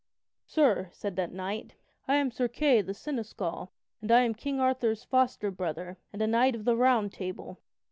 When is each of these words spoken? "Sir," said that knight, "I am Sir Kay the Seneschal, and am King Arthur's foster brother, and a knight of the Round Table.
"Sir," 0.47 0.89
said 0.93 1.15
that 1.17 1.31
knight, 1.31 1.75
"I 2.07 2.15
am 2.15 2.31
Sir 2.31 2.47
Kay 2.47 2.81
the 2.81 2.95
Seneschal, 2.95 3.71
and 4.01 4.09
am 4.09 4.33
King 4.33 4.59
Arthur's 4.59 5.03
foster 5.03 5.51
brother, 5.51 5.95
and 6.11 6.23
a 6.23 6.27
knight 6.27 6.55
of 6.55 6.65
the 6.65 6.75
Round 6.75 7.13
Table. 7.13 7.59